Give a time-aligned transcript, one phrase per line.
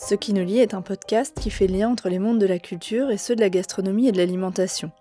[0.00, 2.60] Ce qui nous lie est un podcast qui fait lien entre les mondes de la
[2.60, 4.92] culture et ceux de la gastronomie et de l'alimentation.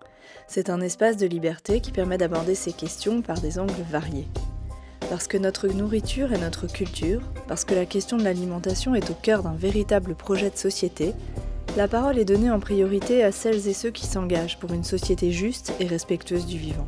[0.47, 4.27] C'est un espace de liberté qui permet d'aborder ces questions par des angles variés.
[5.09, 9.13] Parce que notre nourriture est notre culture, parce que la question de l'alimentation est au
[9.13, 11.13] cœur d'un véritable projet de société,
[11.77, 15.31] la parole est donnée en priorité à celles et ceux qui s'engagent pour une société
[15.31, 16.87] juste et respectueuse du vivant.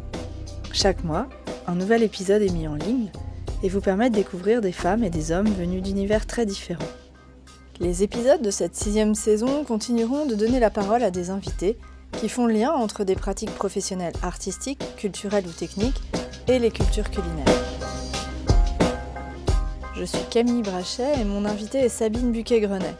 [0.74, 1.30] Chaque mois,
[1.68, 3.12] un nouvel épisode est mis en ligne
[3.62, 6.84] et vous permet de découvrir des femmes et des hommes venus d'univers très différents.
[7.82, 11.78] Les épisodes de cette sixième saison continueront de donner la parole à des invités
[12.12, 16.02] qui font lien entre des pratiques professionnelles artistiques, culturelles ou techniques
[16.50, 17.46] et les cultures culinaires.
[19.96, 22.96] Je suis Camille Brachet et mon invité est Sabine Buquet-Grenet.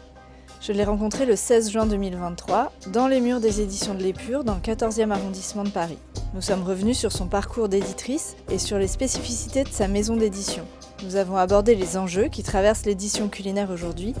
[0.62, 4.54] Je l'ai rencontrée le 16 juin 2023 dans les murs des éditions de l'Épure dans
[4.54, 5.98] le 14e arrondissement de Paris.
[6.32, 10.64] Nous sommes revenus sur son parcours d'éditrice et sur les spécificités de sa maison d'édition.
[11.04, 14.14] Nous avons abordé les enjeux qui traversent l'édition culinaire aujourd'hui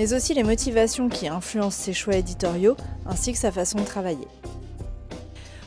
[0.00, 2.74] mais aussi les motivations qui influencent ses choix éditoriaux,
[3.04, 4.26] ainsi que sa façon de travailler.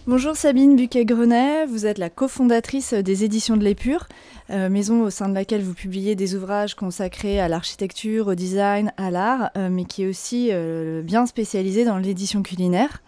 [0.07, 4.07] Bonjour Sabine Buquet-Grenet, vous êtes la cofondatrice des éditions de l'Épure,
[4.49, 8.91] euh, maison au sein de laquelle vous publiez des ouvrages consacrés à l'architecture, au design,
[8.97, 13.03] à l'art, euh, mais qui est aussi euh, bien spécialisée dans l'édition culinaire.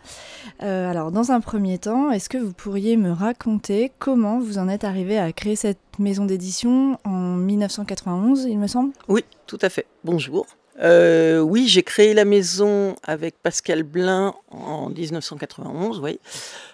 [0.59, 4.83] alors dans un premier temps, est-ce que vous pourriez me raconter comment vous en êtes
[4.83, 8.91] arrivé à créer cette maison d'édition en 1991, il me semble?
[9.07, 9.87] Oui, tout à fait.
[10.03, 10.45] Bonjour.
[10.81, 15.99] Euh, oui, j'ai créé la maison avec Pascal Blin en 1991.
[15.99, 16.19] Oui.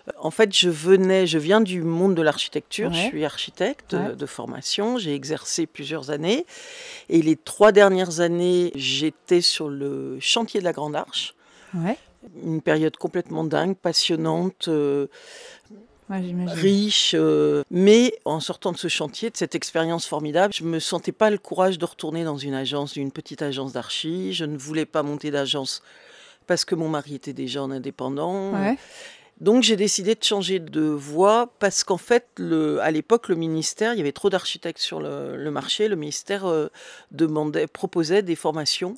[0.07, 2.91] Euh, en fait, je venais, je viens du monde de l'architecture.
[2.93, 4.97] Je suis architecte de formation.
[4.97, 6.45] J'ai exercé plusieurs années.
[7.09, 11.35] Et les trois dernières années, j'étais sur le chantier de la Grande Arche.
[12.43, 14.67] Une période complètement dingue, passionnante.
[14.67, 15.07] Euh,
[16.47, 17.15] riche.
[17.17, 21.29] Euh, mais en sortant de ce chantier, de cette expérience formidable, je me sentais pas
[21.29, 24.33] le courage de retourner dans une agence, une petite agence d'archi.
[24.33, 25.81] Je ne voulais pas monter d'agence
[26.47, 28.53] parce que mon mari était déjà en indépendant.
[29.39, 33.93] Donc j'ai décidé de changer de voie parce qu'en fait, le, à l'époque, le ministère,
[33.93, 35.87] il y avait trop d'architectes sur le, marché.
[35.87, 36.67] Le ministère euh,
[37.09, 38.93] demandait, proposait des formations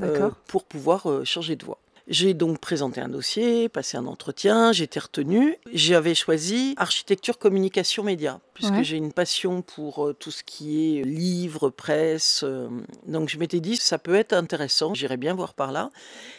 [0.00, 1.81] euh, pour pouvoir changer de voie.
[2.08, 5.56] J'ai donc présenté un dossier, passé un entretien, j'ai été retenue.
[5.72, 11.04] J'avais choisi architecture, communication, médias, puisque j'ai une passion pour euh, tout ce qui est
[11.04, 12.42] livres, presse.
[12.42, 12.68] Euh,
[13.06, 15.90] donc je m'étais dit, ça peut être intéressant, j'irais bien voir par là.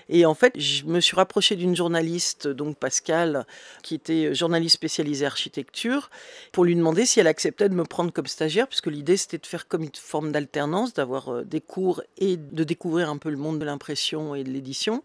[0.09, 3.45] Et en fait, je me suis rapprochée d'une journaliste, donc Pascal,
[3.83, 6.09] qui était journaliste spécialisée architecture,
[6.51, 9.45] pour lui demander si elle acceptait de me prendre comme stagiaire, puisque l'idée c'était de
[9.45, 13.37] faire comme une forme d'alternance, d'avoir euh, des cours et de découvrir un peu le
[13.37, 15.03] monde de l'impression et de l'édition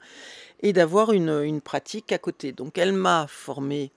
[0.60, 2.52] et d'avoir une, pratique à côté.
[2.52, 3.92] Donc elle m'a formée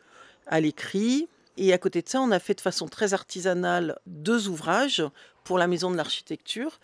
[0.48, 1.28] à l'écrit.
[1.58, 5.04] Et à côté de ça, on a fait de façon très artisanale deux ouvrages
[5.44, 6.80] pour la maison de l'architecture.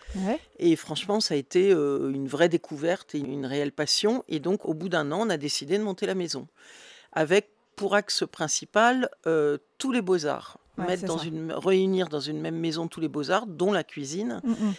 [0.59, 4.23] Et franchement, ça a été euh, une vraie découverte et une réelle passion.
[4.27, 6.47] Et donc, au bout d'un an, on a décidé de monter la maison.
[7.13, 10.59] Avec pour axe principal euh, tous les beaux-arts.
[10.77, 14.41] Mettre dans une, réunir dans une même maison tous les beaux-arts, dont la cuisine.
[14.43, 14.73] Mm, mm.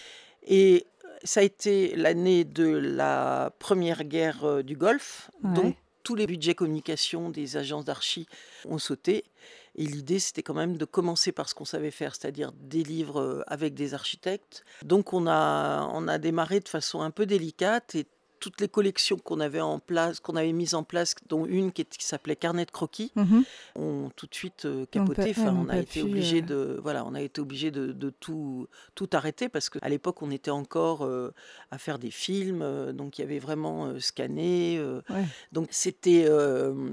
[0.46, 0.86] Et
[1.24, 6.54] ça a été l'année de la première guerre euh, du Golfe, donc tous les budgets
[6.54, 8.26] communication des agences d'archi
[8.64, 9.24] ont sauté.
[9.74, 13.20] Et l'idée, c'était quand même de commencer par ce qu'on savait faire, c'est-à-dire des livres
[13.20, 14.64] euh, avec des architectes.
[14.82, 18.06] Donc on a, on a démarré de façon un peu délicate et
[18.38, 21.86] toutes les collections qu'on avait en place, qu'on avait mises en place, dont une qui,
[21.98, 23.44] s'appelait Carnet de croquis, mhm.
[23.76, 25.34] ont tout de suite euh, capoté.
[25.36, 28.66] On, enfin, on, a été obligé euh, de, voilà, on a été obligé de, tout,
[28.94, 31.32] tout arrêter parce qu'à l'époque, on était encore euh,
[31.70, 34.80] à faire des films, donc il y avait vraiment scanné.
[35.52, 36.28] Donc c'était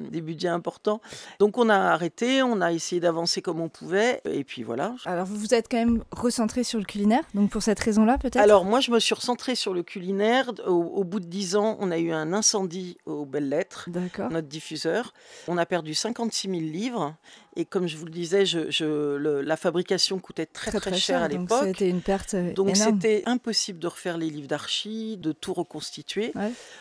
[0.09, 1.01] des budgets importants.
[1.39, 4.95] Donc on a arrêté, on a essayé d'avancer comme on pouvait, et puis voilà.
[5.06, 8.38] Alors vous vous êtes quand même recentré sur le culinaire, donc pour cette raison-là peut-être?
[8.38, 11.75] Alors moi, je me suis recentré sur le culinaire au, au bout de dix ans,
[11.81, 13.90] on a eu un incendie aux Belles Lettres,
[14.31, 15.13] notre diffuseur.
[15.50, 17.13] On a perdu 56 000 livres.
[17.57, 21.63] Et comme je vous le disais, je, la fabrication coûtait très très, cher, à l'époque.
[21.66, 26.31] C'était une perte euh, Donc c'était impossible de refaire les livres d'archi, de tout reconstituer.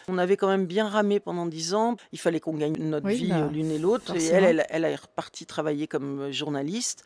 [0.06, 1.96] On avait quand même bien ramé pendant dix ans.
[2.12, 4.14] Il fallait qu'on gagne notre vie bah, l'une et l'autre.
[4.16, 7.04] Et elle, elle, elle est repartie travailler comme journaliste.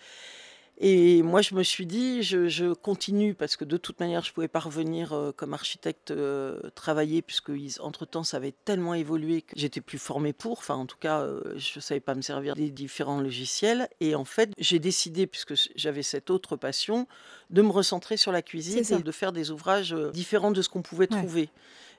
[0.81, 4.35] Et moi, je me suis dit, je, continue parce que de toute manière, je ne
[4.35, 9.55] pouvais pas revenir euh, comme architecte euh, travailler puisque entre-temps, ça avait tellement évolué que
[9.57, 10.59] j'étais plus formée pour.
[10.59, 13.89] Enfin, en tout cas, euh, je ne savais pas me servir des différents logiciels.
[14.01, 17.09] Et en fait, j'ai décidé, puisque j'avais cette autre passion,
[17.51, 20.83] de me recentrer sur la cuisine et de faire des ouvrages différents de ce qu'on
[20.83, 21.51] pouvait trouver.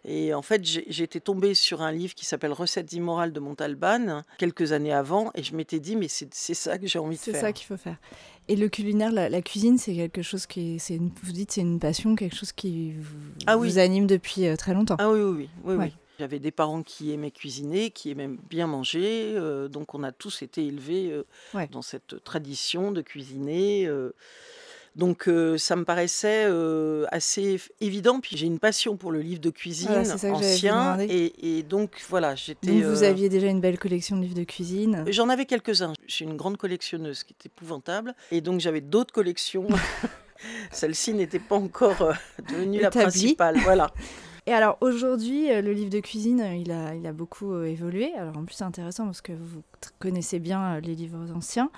[0.06, 0.62] Et en fait,
[1.04, 5.44] été tombée sur un livre qui s'appelle Recettes immorales de Montalban quelques années avant, et
[5.44, 7.34] je m'étais dit, mais c'est ça que j'ai envie de faire.
[7.36, 7.98] C'est ça qu'il faut faire.
[8.48, 11.80] Et le culinaire, la, la cuisine, c'est quelque chose qui, une- vous dites, c'est une
[11.80, 13.16] passion, quelque chose qui vous,
[13.46, 13.68] Ah oui.
[13.70, 14.96] vous anime depuis euh, très longtemps.
[15.00, 15.50] Ah oui, oui, oui.
[15.66, 15.86] oui, Ouais.
[15.86, 15.94] oui.
[16.18, 20.42] J'avais des parents qui aimaient cuisiner, qui aimaient bien manger, euh, donc on a tous
[20.42, 21.24] été élevés euh,
[21.54, 21.68] Ouais.
[21.72, 23.86] dans cette tradition de cuisiner.
[23.88, 24.14] euh.
[24.96, 28.20] Donc euh, ça me paraissait euh, assez évident.
[28.20, 32.36] Puis j'ai une passion pour le livre de cuisine Voilà, ancien, et, et donc voilà,
[32.36, 32.82] j'étais.
[32.82, 35.04] Vous aviez déjà une belle collection de livres de cuisine.
[35.08, 35.94] J'en avais quelques-uns.
[36.08, 38.14] Je suis une grande collectionneuse, qui est épouvantable.
[38.32, 39.68] Et donc j'avais d'autres collections.
[40.72, 42.14] Celle-ci n'était pas encore
[42.50, 43.58] devenue la principale.
[43.64, 43.92] Voilà.
[44.50, 47.66] Et alors aujourd'hui, euh, le livre de cuisine, euh, il a, il a beaucoup euh,
[47.66, 48.12] évolué.
[48.18, 49.62] Alors en plus, c'est intéressant parce que vous
[50.00, 51.70] connaissez bien euh, les livres anciens.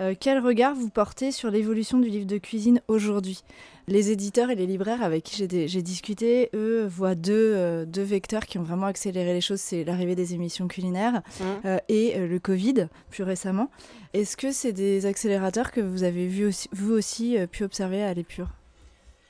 [0.00, 3.44] Euh, quel regard vous portez sur l'évolution du livre de cuisine aujourd'hui?
[3.86, 5.36] Les éditeurs et les libraires avec qui
[5.68, 9.60] j'ai discuté, eux, voient deux, deux vecteurs qui ont vraiment accéléré les choses.
[9.60, 11.22] C'est l'arrivée des émissions culinaires
[11.64, 13.70] euh, et le Covid, plus récemment.
[14.14, 18.12] Est-ce que c'est des accélérateurs que vous avez vu aussi, vous aussi pu observer à
[18.12, 18.48] l'épure?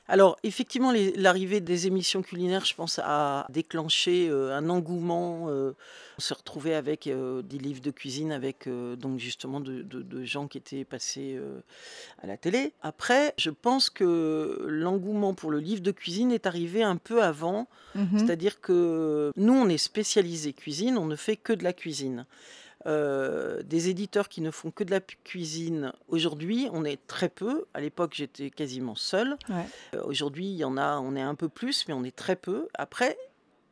[0.09, 5.47] Alors, effectivement, l'arrivée des émissions culinaires, je pense, a déclenché euh, un engouement.
[5.49, 5.73] euh,
[6.19, 10.25] on s'est retrouvé avec euh, des livres de cuisine, avec donc justement de, de- de
[10.25, 11.39] gens qui étaient passés
[12.23, 12.73] à la télé.
[12.83, 17.67] Après, je pense que l'engouement pour le livre de cuisine est arrivé un peu avant.
[17.95, 18.19] Mhm.
[18.19, 22.27] C'est-à-dire que nous, on est spécialisé cuisine, on ne fait que de la cuisine.
[22.87, 27.65] Euh, des éditeurs qui ne font que de la cuisine, aujourd'hui, on est très peu.
[27.75, 29.37] À l'époque, j'étais quasiment seule.
[29.49, 29.67] Ouais.
[29.95, 32.37] Euh, aujourd'hui, il y en a, on est un peu plus, mais on est très
[32.37, 32.69] peu.
[32.75, 33.19] Après,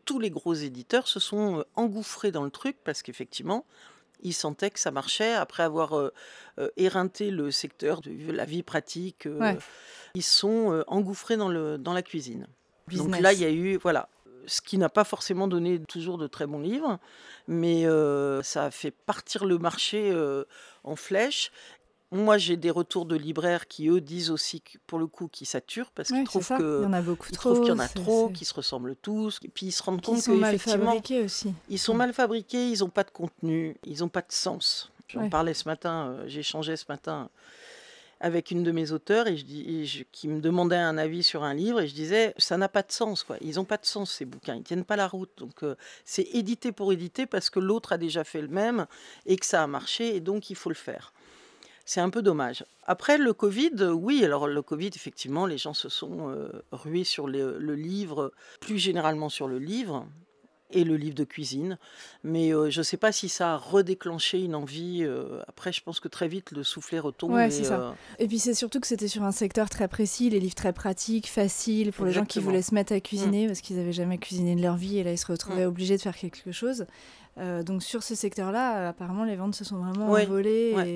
[0.05, 3.65] tous les gros éditeurs se sont euh, engouffrés dans le truc parce qu'effectivement,
[4.23, 5.33] ils sentaient que ça marchait.
[5.35, 6.11] Après avoir euh,
[6.77, 9.57] éreinté le secteur de la vie pratique, Ouais.
[10.15, 12.47] ils sont engouffrés dans, le, dans la cuisine.
[12.93, 14.09] Donc là, il y a eu, voilà,
[14.47, 16.99] ce qui n'a pas forcément donné toujours de très bons livres,
[17.49, 20.45] mais euh, ça a fait partir le marché euh,
[20.85, 21.51] en flèche.
[22.11, 25.49] Moi, j'ai des retours de libraires qui, eux, disent aussi, que, pour le coup, qu'ils
[25.49, 26.59] saturent parce qu'ils trouvent ça.
[26.61, 27.51] Il y en a beaucoup Ils trop.
[27.55, 30.01] trouvent qu'il y en a trop, qu'ils se ressemblent tous, et puis ils se rendent
[30.03, 31.53] compte sont mal qu'effectivement, fabriqués aussi.
[31.69, 34.93] ils sont mal fabriqués, ils n'ont pas de contenu, ils n'ont pas de sens.
[35.09, 35.29] J'en Ouais.
[35.29, 37.31] parlais ce matin, euh, j'échangeais ce matin
[38.21, 39.37] avec une de mes auteurs et
[40.13, 42.93] qui me demandait un avis sur un livre et je disais ça n'a pas de
[42.93, 43.37] sens quoi.
[43.41, 45.31] Ils n'ont pas de sens ces bouquins, ils tiennent pas la route.
[45.37, 48.87] Donc euh, c'est édité pour éditer parce que l'autre a déjà fait le même
[49.27, 51.13] et que ça a marché et donc il faut le faire.
[51.87, 52.65] C'est un peu dommage.
[52.87, 57.29] Après le Covid, oui, alors le Covid, effectivement, les gens se sont euh, rués sur
[57.29, 60.07] le livre, plus généralement sur le livre
[60.71, 61.79] et le livre de cuisine.
[62.25, 65.03] Mais euh, je ne sais pas si ça a redéclenché une envie.
[65.03, 67.33] euh, après, je pense que très vite, le soufflet retombe.
[67.33, 67.81] Ouais, et, ça.
[67.81, 70.73] euh, Et puis c'est surtout que c'était sur un secteur très précis, les livres très
[70.73, 74.19] pratiques, faciles pour les gens qui voulaient se mettre à cuisiner parce qu'ils n'avaient jamais
[74.19, 75.69] cuisiné de leur vie et là ils se retrouvaient Mm.
[75.69, 76.87] obligés de faire quelque chose.
[77.39, 80.73] Euh, donc sur ce secteur-là, apparemment les ventes se sont vraiment Ouais, envolées.
[80.77, 80.89] ouais.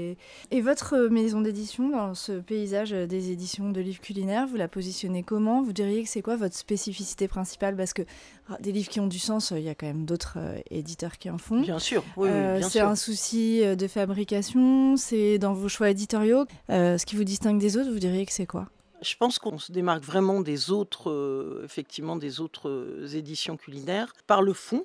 [0.50, 0.56] Et...
[0.58, 4.69] et votre euh, maison d'édition dans ce paysage des éditions de livres culinaires, vous la
[4.69, 5.62] positionnez comment?
[5.62, 7.76] Vous diriez que c'est quoi votre spécificité principale?
[7.76, 8.02] Parce que
[8.49, 11.19] ah, des livres qui ont du sens, il y a quand même d'autres euh, éditeurs
[11.19, 11.61] qui en font.
[11.61, 12.29] Bien sûr, oui,
[12.62, 16.44] c'est un souci de fabrication, c'est dans vos choix éditoriaux.
[16.69, 18.69] Ce qui vous distingue des autres, vous diriez que c'est quoi?
[19.00, 24.43] Je pense qu'on se démarque vraiment des autres, euh, effectivement, des autres éditions culinaires par
[24.43, 24.85] le fond.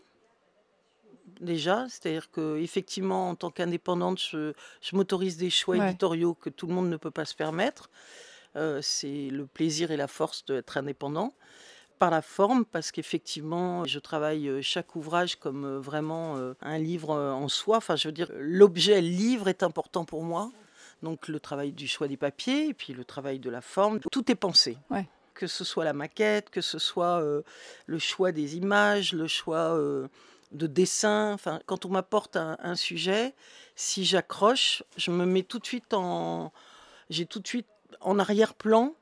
[1.44, 5.90] Déjà, c'est-à-dire que effectivement, en tant qu'indépendante, je, je m'autorise des choix Ouais.
[5.90, 7.90] éditoriaux que tout le monde ne peut pas se permettre.
[8.56, 11.34] Euh, c'est le plaisir et la force d'être indépendant.
[12.00, 17.16] Par la forme, parce qu'effectivement, je travaille euh, chaque ouvrage comme euh, vraiment un livre
[17.16, 17.78] en soi.
[17.78, 20.52] Enfin, je veux dire, l'objet livre est important pour moi.
[21.02, 24.32] Donc le travail du choix des papiers, et puis le travail de la forme, tout
[24.32, 24.78] est pensé.
[24.90, 25.06] Ouais.
[25.34, 27.42] Que ce soit la maquette, que ce soit euh,
[27.88, 30.08] le choix des images, le choix euh,
[30.54, 31.34] de dessin.
[31.34, 33.34] Enfin, quand on m'apporte un, un sujet,
[33.76, 36.52] si j'accroche, je me mets tout de suite en,
[37.10, 37.68] j'ai tout de suite
[38.02, 38.94] en arrière-plan.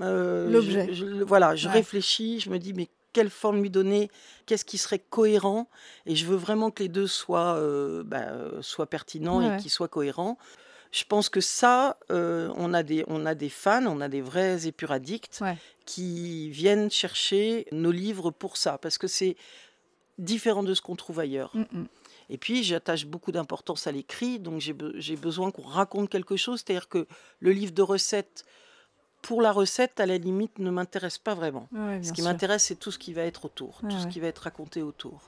[0.00, 0.94] euh, je- L'objet.
[0.94, 1.74] je- voilà, je Ouais.
[1.74, 4.08] réfléchis, je me dis mais quelle forme lui donner,
[4.46, 5.68] qu'est-ce qui serait cohérent,
[6.06, 9.60] et je veux vraiment que les deux soient, euh, bah, euh, soient pertinents Ouais, et
[9.60, 10.38] qu'ils soient cohérents.
[10.92, 14.22] Je pense que ça, euh, on, a des, on a des fans, on a des
[14.22, 15.56] vrais épuradicts Ouais.
[15.86, 19.36] qui viennent chercher nos livres pour ça, parce que c'est
[20.20, 21.50] différent de ce qu'on trouve ailleurs.
[21.54, 21.86] Mm, mm.
[22.30, 26.36] Et puis, j'attache beaucoup d'importance à l'écrit, donc j'ai be- j'ai besoin qu'on raconte quelque
[26.36, 27.06] chose, c'est-à-dire que
[27.40, 28.44] le livre de recettes,
[29.22, 31.68] pour la recette, à la limite, ne m'intéresse pas vraiment.
[31.72, 34.28] Ouais, Ce qui m'intéresse, c'est tout ce qui va être autour, tout ce qui va
[34.28, 35.20] être raconté autour.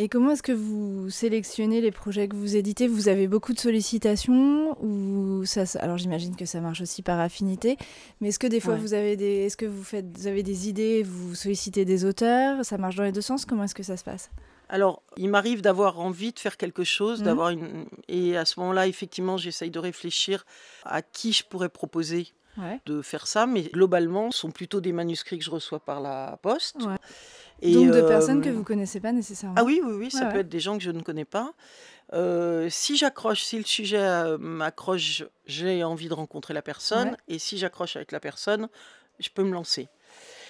[0.00, 2.86] Et comment est-ce que vous sélectionnez les projets que vous éditez?
[2.86, 7.76] Vous avez beaucoup de sollicitations ou ça, Alors j'imagine que ça marche aussi par affinité,
[8.20, 10.68] mais est-ce que des fois vous avez des, est-ce que vous faites, vous avez des
[10.68, 13.44] idées, vous sollicitez des auteurs Ça marche dans les deux sens?
[13.44, 14.30] Comment est-ce que ça se passe?
[14.68, 17.24] Alors, il m'arrive d'avoir envie de faire quelque chose, mmh.
[17.24, 17.86] d'avoir une...
[18.06, 20.46] et à ce moment-là, effectivement, j'essaye de réfléchir
[20.84, 22.28] à qui je pourrais proposer
[22.86, 26.38] de faire ça, mais globalement, ce sont plutôt des manuscrits que je reçois par la
[26.42, 26.76] poste.
[27.60, 29.56] Et Donc de personnes que vous connaissez pas nécessairement.
[29.58, 31.52] Ah oui, oui, oui, ça peut être des gens que je ne connais pas.
[32.14, 37.16] Euh, si j'accroche, si le sujet euh, m'accroche, j'ai envie de rencontrer la personne.
[37.26, 38.68] Et si j'accroche avec la personne,
[39.18, 39.88] je peux me lancer.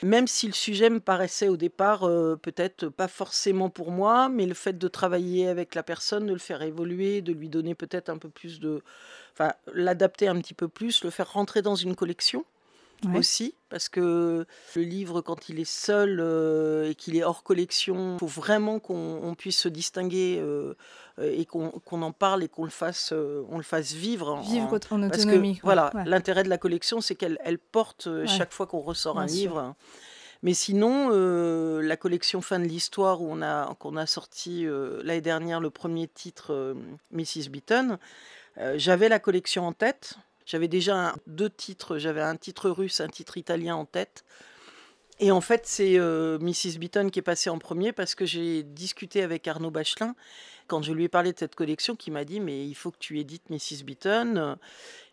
[0.03, 4.47] Même si le sujet me paraissait au départ euh, peut-être pas forcément pour moi, mais
[4.47, 8.09] le fait de travailler avec la personne, de le faire évoluer, de lui donner peut-être
[8.09, 8.83] un peu plus de...
[9.33, 12.45] Enfin, l'adapter un petit peu plus, le faire rentrer dans une collection
[13.15, 18.17] aussi, parce que le livre, quand il est seul euh, et qu'il est hors collection,
[18.17, 20.75] il faut vraiment qu'on puisse se distinguer euh,
[21.19, 24.41] et qu'on en parle et qu'on le fasse, euh, on le fasse vivre.
[24.43, 25.61] Vivre en, autonomie.
[25.63, 29.75] voilà, l'intérêt de la collection, c'est qu'elle elle porte chaque fois qu'on ressort un livre.
[30.43, 31.11] Mais sinon,
[31.81, 34.67] la collection Fin de l'Histoire, où on a, qu'on a sorti
[35.03, 36.75] l'année dernière le premier titre,
[37.13, 37.49] Mrs.
[37.51, 37.99] Beaton,
[38.77, 40.17] j'avais la collection en tête.
[40.49, 44.25] J'avais déjà deux titres, j'avais un titre russe, un titre italien en tête.
[45.21, 46.79] Et en fait, c'est euh, Mrs.
[46.79, 50.15] Beaton qui est passée en premier parce que j'ai discuté avec Arnaud Bachelin
[50.67, 52.99] quand je lui ai parlé de cette collection, qui m'a dit mais il faut que
[52.99, 53.85] tu édites Mrs.
[53.85, 54.57] Beaton.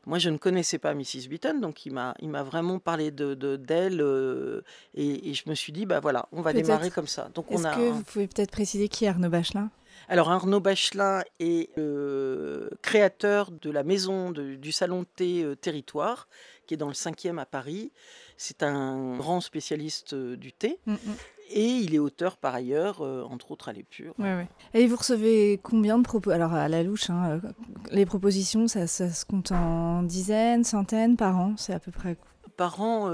[0.06, 1.28] Moi, je ne connaissais pas Mrs.
[1.30, 4.62] Beaton, donc il m'a, il m'a vraiment parlé de, d'elle euh,
[4.94, 7.30] et, je me suis dit bah voilà, on va démarrer comme ça.
[7.34, 9.70] Donc Est-ce que vous pouvez peut-être préciser qui est Arnaud Bachelin?
[10.08, 16.28] Alors Arnaud Bachelin est le créateur de la maison du salon de thé euh, Territoire,
[16.68, 17.92] qui est dans le 5e à Paris.
[18.38, 20.80] C'est un grand spécialiste euh, du thé.
[20.86, 20.98] Mm, mm.
[21.52, 24.16] Et il est auteur par ailleurs, euh, entre autres à l'épure.
[24.74, 27.40] Et vous recevez combien de propos Alors à la louche, hein,
[27.92, 32.18] les propositions, ça, se compte en dizaines, centaines par an C'est à peu près
[32.58, 33.12] Par an,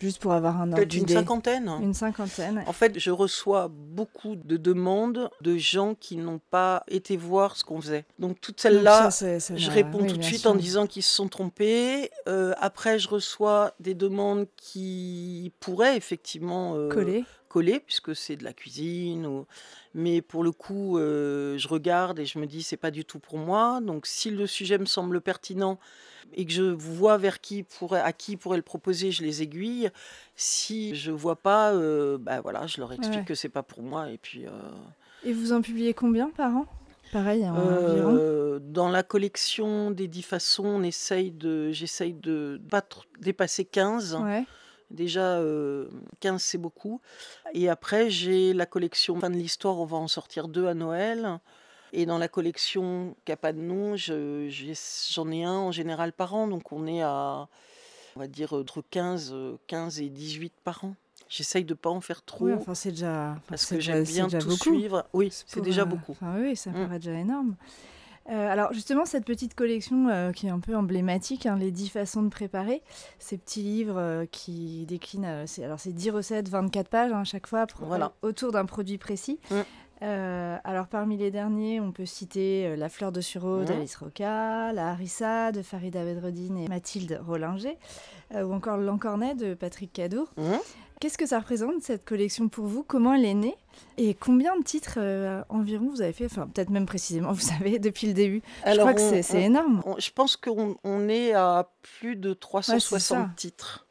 [0.00, 1.68] Juste pour avoir un ordre Peut-être une cinquantaine.
[1.82, 2.62] Une cinquantaine.
[2.66, 7.64] En fait, je reçois beaucoup de demandes de gens qui n'ont pas été voir ce
[7.64, 8.04] qu'on faisait.
[8.18, 12.10] Donc toutes celles-là, je réponds tout de suite en disant qu'ils se sont trompés.
[12.28, 17.24] Euh, après, je reçois des demandes qui pourraient effectivement euh, coller
[17.58, 19.46] coller puisque c'est de la cuisine ou...
[19.94, 23.18] mais pour le coup euh, je regarde et je me dis c'est pas du tout
[23.18, 25.78] pour moi donc si le sujet me semble pertinent
[26.34, 29.90] et que je vois vers qui pourrait, à qui pourrait le proposer, je les aiguille.
[30.36, 34.10] Si je vois pas, euh, bah voilà, je leur explique que c'est pas pour moi.
[34.10, 34.46] Et puis.
[34.46, 34.50] Euh,
[35.24, 36.66] et vous en publiez combien par an?
[37.12, 42.82] Pareil, euh, Dans la collection des dix façons, on essaye de, j'essaye de pas
[43.20, 44.18] dépasser 15.
[44.90, 45.40] Déjà,
[46.20, 47.00] 15, c'est beaucoup.
[47.52, 51.40] Et après, j'ai la collection Fin de l'Histoire, on va en sortir deux à Noël.
[51.92, 56.34] Et dans la collection qui n'a pas de nom, j'en ai, un en général par
[56.34, 56.48] an.
[56.48, 57.48] Donc on est à,
[58.16, 59.34] on va dire, entre 15,
[59.66, 60.94] 15 et 18 par an.
[61.28, 62.46] J'essaye de ne pas en faire trop.
[62.46, 63.36] Oui, enfin, c'est déjà.
[63.48, 65.06] Parce que j'aime bien tout suivre.
[65.12, 66.16] Oui, c'est déjà beaucoup.
[66.22, 66.74] oui, ça mmh.
[66.74, 67.56] paraît déjà énorme.
[68.30, 71.88] Euh, alors justement, cette petite collection euh, qui est un peu emblématique, hein, les 10
[71.88, 72.82] façons de préparer,
[73.18, 77.46] ces petits livres euh, qui déclinent, alors c'est 10 recettes, 24 pages à hein, chaque
[77.46, 77.66] fois,
[78.22, 79.38] autour d'un produit précis.
[79.50, 79.56] Mmh.
[80.02, 84.72] Euh, alors parmi les derniers, on peut citer euh, La fleur de sureau d'Alice Roca,
[84.72, 87.76] La harissa de Farida Bedreddine et Mathilde Rollinger,
[88.34, 90.28] euh, ou encore L'encornet de Patrick Cadour.
[91.00, 92.82] Qu'est-ce que ça représente cette collection pour vous?
[92.82, 93.56] Comment elle est née?
[93.96, 94.98] Et combien de titres
[95.48, 96.24] environ vous avez fait?
[96.26, 98.42] Enfin, peut-être même précisément, vous savez, depuis le début.
[98.66, 99.82] je crois que c'est énorme.
[99.98, 103.86] je pense qu'on est à plus de 360 titres.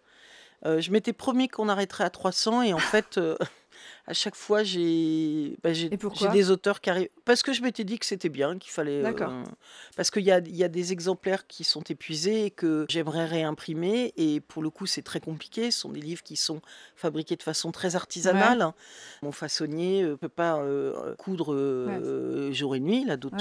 [0.66, 3.20] je m'étais promis qu'on arrêterait à 300 et en fait
[4.08, 5.72] à chaque fois, j'ai bah,
[6.32, 7.10] des auteurs qui arrivent.
[7.26, 9.04] Parce que je m'étais dit que c'était bien, qu'il fallait.
[9.06, 9.44] Euh,
[9.98, 14.14] parce qu'il y a, y a des exemplaires qui sont épuisés et que j'aimerais réimprimer.
[14.16, 15.72] Et pour le coup, c'est très compliqué.
[15.72, 16.62] Ce sont des livres qui sont
[16.96, 18.72] fabriqués de façon très artisanale.
[19.22, 21.54] Mon façonnier ne euh, peut pas euh, coudre
[22.52, 23.02] jour et nuit.
[23.02, 23.38] Il a d'autres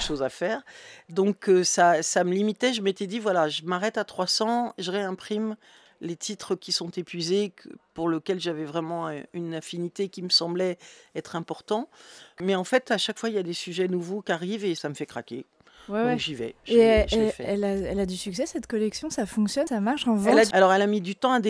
[0.00, 0.62] choses à faire.
[1.08, 2.72] Donc, ça, ça me limitait.
[2.72, 5.56] Je m'étais dit voilà, je m'arrête à 300, je réimprime
[6.00, 7.52] les titres qui sont épuisés,
[7.94, 10.78] pour lesquels j'avais vraiment une affinité qui me semblait
[11.14, 11.88] être important.
[12.40, 14.74] Mais en fait, à chaque fois, il y a des sujets nouveaux qui arrivent et
[14.74, 15.46] ça me fait craquer.
[15.88, 16.54] Donc j'y vais.
[16.66, 16.78] Et
[17.38, 20.52] elle, a, du succès cette collection, ça fonctionne, ça marche en vente?
[20.52, 21.40] alors elle a mis du temps à,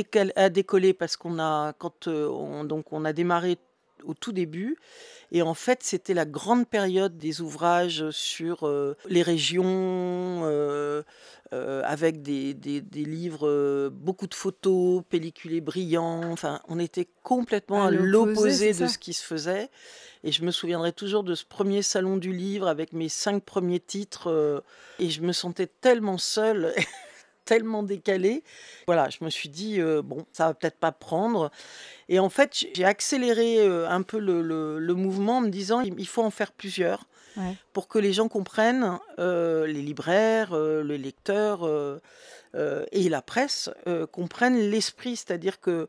[0.50, 3.58] décoller, parce qu'on a quand euh, on, donc on a démarré
[4.06, 4.76] au tout début.
[5.32, 9.64] Et en fait, c'était la grande période des ouvrages sur euh, les régions,
[10.44, 11.02] euh,
[11.52, 16.30] euh, avec des, des- des livres, beaucoup de photos, pelliculés brillants.
[16.32, 19.70] Enfin, on était complètement À à l'opposé, de ce qui se faisait.
[20.22, 23.80] Et je me souviendrai toujours de ce premier salon du livre avec mes cinq premiers
[23.80, 24.62] titres.
[24.98, 26.72] et je me sentais tellement seule,
[27.44, 28.42] tellement décalée.
[28.86, 31.50] Voilà, je me suis dit, euh, bon, ça va peut-être pas prendre.
[32.08, 35.80] Et en fait, j'ai accéléré euh, un peu le, le- le mouvement en me disant,
[35.80, 37.56] il faut en faire plusieurs Ouais.
[37.72, 41.68] pour que les gens comprennent, euh, les libraires, euh, les lecteurs
[42.92, 43.70] et la presse
[44.12, 45.88] comprennent l'esprit, c'est-à-dire que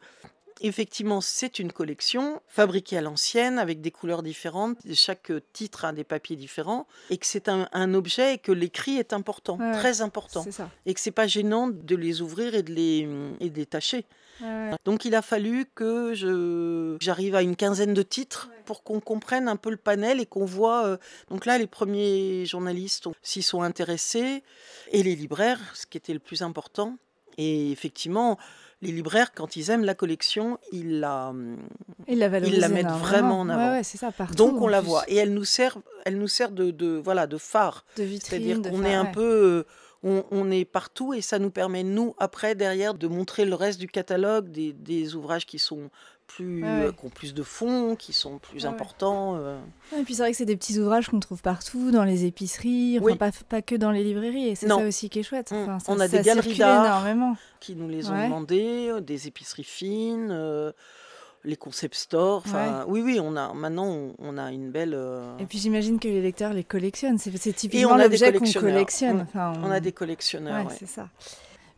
[0.62, 6.04] effectivement c'est une collection fabriquée à l'ancienne avec des couleurs différentes, chaque titre a des
[6.04, 10.02] papiers différents et que c'est un, un objet et que l'écrit est important, Ouais, très
[10.02, 10.70] important, ça.
[10.86, 13.08] et que c'est pas gênant de les ouvrir et de les
[13.40, 14.06] et de les tâcher.
[14.42, 14.72] Ouais, ouais.
[14.84, 19.48] Donc il a fallu que je j'arrive à une quinzaine de titres pour qu'on comprenne
[19.48, 20.86] un peu le panel et qu'on voit.
[20.88, 20.98] euh,
[21.30, 24.44] donc là, les premiers journalistes s'y sont intéressés
[24.92, 26.98] et les libraires, ce qui était le plus important.
[27.38, 28.38] Et effectivement,
[28.82, 31.34] les libraires, quand ils aiment la collection, ils la
[32.08, 32.30] Ils la
[32.70, 33.72] mettent vraiment en avant.
[33.72, 34.36] Ouais, ouais, c'est ça, partout.
[34.36, 34.90] donc on la plus.
[34.90, 37.86] voit et elle nous sert, elle nous sert de, de voilà de phare.
[37.98, 39.12] De vitrine, C'est-à-dire qu'on est un ouais.
[39.12, 39.66] peu, euh,
[40.04, 43.80] on, on est partout et ça nous permet, nous, après, derrière, de montrer le reste
[43.80, 45.90] du catalogue, des, des ouvrages qui sont
[46.28, 46.94] plus, Ouais, euh, ouais.
[46.94, 49.36] qui ont plus de fond, qui sont plus Ouais, importants.
[49.38, 49.60] euh.
[49.98, 52.98] Et puis c'est vrai que c'est des petits ouvrages qu'on trouve partout, dans les épiceries,
[53.00, 53.16] enfin Oui.
[53.18, 55.52] pas, pas que dans les librairies, et c'est ça aussi qui est chouette.
[55.52, 55.56] Mm.
[55.56, 57.06] Enfin, ça- On a ça des galeries d'art.
[57.60, 58.26] qui nous les ont Ouais.
[58.26, 60.72] demandés, euh, des épiceries fines, euh,
[61.44, 62.42] les concept stores.
[62.46, 64.94] Enfin, oui, oui, on a maintenant on, on a une belle.
[64.96, 68.32] euh, Et puis j'imagine que les lecteurs les collectionnent, c'est on typiquement a des l'objet
[68.34, 68.72] qu'on collectionneurs.
[68.74, 69.22] collectionne.
[69.30, 70.66] Enfin, on a des collectionneurs.
[70.66, 70.76] Ouais, ouais.
[70.80, 71.08] c'est ça.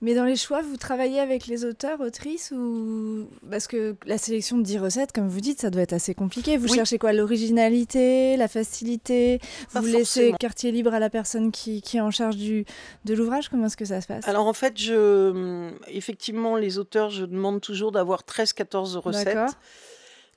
[0.01, 4.59] Mais dans les choix, vous travaillez avec les auteurs, autrices ou parce que la sélection
[4.59, 6.55] de 10 recettes, comme vous dites, ça doit être assez compliqué.
[6.57, 6.75] Vous Oui.
[6.75, 7.13] cherchez quoi?
[7.13, 9.39] L'originalité, la facilité?
[9.73, 12.63] Pas Vous laissez quartier libre à la personne qui, qui est en charge du,
[13.05, 13.49] de l'ouvrage?
[13.49, 14.27] Comment est-ce que ça se passe?
[14.27, 19.57] Alors en fait, je, effectivement, les auteurs, je demande toujours d'avoir 13-14 recettes.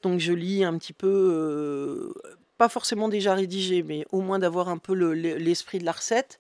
[0.03, 2.15] Donc je lis un petit peu, euh,
[2.57, 5.93] pas forcément déjà rédigé, mais au moins d'avoir un peu le- le- l'esprit de la
[5.93, 6.39] recette.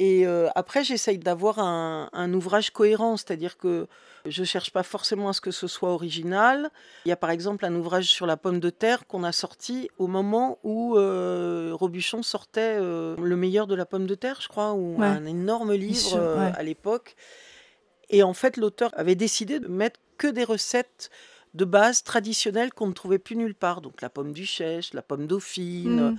[0.00, 3.88] Et euh, après, j'essaye d'avoir un, un ouvrage cohérent, c'est-à-dire que
[4.26, 6.70] je cherche pas forcément à ce que ce soit original.
[7.04, 9.90] Il y a par exemple un ouvrage sur la pomme de terre qu'on a sorti
[9.98, 14.46] au moment où euh, Robuchon sortait euh, Le meilleur de la pomme de terre, je
[14.48, 15.06] crois, ou Ouais.
[15.06, 16.52] un énorme livre sûr, ouais.
[16.56, 17.16] à l'époque.
[18.10, 21.10] Et en fait, l'auteur avait décidé de mettre que des recettes
[21.58, 23.80] de base traditionnelles qu'on ne trouvait plus nulle part.
[23.80, 26.12] Donc la pomme duchesse, la pomme dauphine.
[26.12, 26.16] Mm.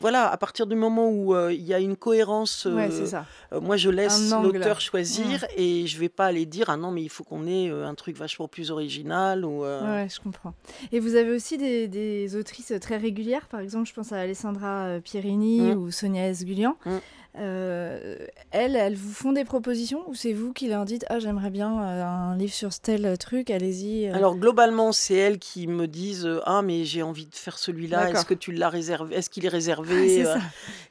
[0.00, 3.26] Voilà, à partir du moment où euh, il y a une cohérence, euh, ça.
[3.52, 7.02] euh, moi je laisse l'auteur choisir et je vais pas aller dire ah non mais
[7.02, 10.54] il faut qu'on ait un truc vachement plus original ou Ouais, je comprends.
[10.92, 14.98] Et vous avez aussi des, des autrices très régulières, par exemple, je pense à Alessandra
[15.04, 15.78] Pierini Mm.
[15.78, 16.76] ou Sonia Esgulian.
[17.38, 17.42] Mm.
[17.42, 18.16] Euh,
[18.50, 21.82] elles, elles vous font des propositions ou c'est vous qui leur dites Ah, j'aimerais bien
[21.82, 24.14] euh, un livre sur tel truc, allez-y euh.
[24.14, 28.10] Alors globalement, c'est elles qui me disent ah mais j'ai envie de faire celui-là.
[28.10, 30.38] Est-ce que tu l'as réservé Est-ce qu'il est réservé ça.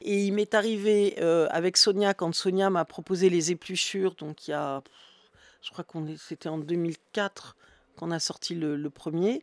[0.02, 1.18] Et il m'est arrivé
[1.50, 4.14] avec Sonia quand Sonia m'a proposé les épluchures.
[4.14, 4.82] Donc il y a,
[5.62, 7.56] je crois qu'on c'était en 2004
[7.96, 9.42] qu'on a sorti le, le premier.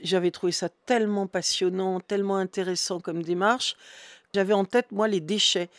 [0.00, 3.76] J'avais trouvé ça tellement passionnant, tellement intéressant comme démarche.
[4.34, 5.70] J'avais en tête, moi, les déchets.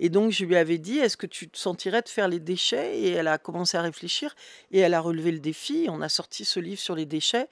[0.00, 2.98] Et donc, je lui avais dit, est-ce que tu te sentirais de faire les déchets?
[2.98, 4.34] Et elle a commencé à réfléchir
[4.72, 5.86] et elle a relevé le défi.
[5.90, 7.48] On a sorti ce livre sur les déchets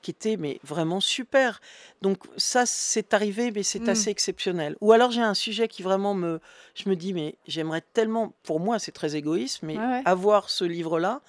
[0.00, 1.60] qui était mais vraiment super.
[2.00, 3.88] Donc ça, c'est arrivé, mais c'est Mm.
[3.90, 4.76] assez exceptionnel.
[4.80, 6.40] Ou alors j'ai un sujet qui vraiment me...
[6.74, 10.02] Je me dis, mais j'aimerais tellement, pour moi c'est très égoïste, mais Ouais, ouais.
[10.06, 11.20] avoir ce livre-là,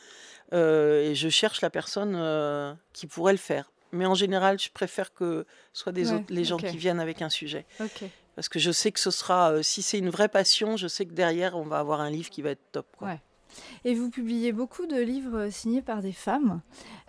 [0.53, 3.71] euh, et je cherche la personne euh, qui pourrait le faire.
[3.91, 6.99] Mais en général, je préfère que ce soit des Ouais, autres, les gens qui viennent
[6.99, 7.65] avec un sujet.
[7.81, 8.03] Ok.
[8.39, 11.05] Parce que je sais que ce sera, euh, si c'est une vraie passion, je sais
[11.05, 12.87] que derrière, on va avoir un livre qui va être top.
[13.85, 16.61] Et vous publiez beaucoup de livres signés par des femmes.